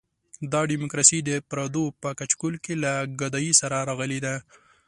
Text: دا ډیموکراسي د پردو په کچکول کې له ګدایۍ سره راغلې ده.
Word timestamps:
دا 0.53 0.61
ډیموکراسي 0.71 1.19
د 1.29 1.31
پردو 1.49 1.85
په 2.01 2.09
کچکول 2.19 2.55
کې 2.63 2.73
له 2.83 2.93
ګدایۍ 3.19 3.51
سره 3.61 3.77
راغلې 3.89 4.19
ده. 4.25 4.35